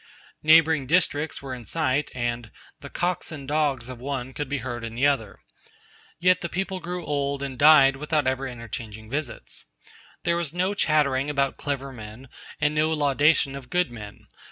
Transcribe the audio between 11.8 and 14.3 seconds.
men, and no laudation of good men.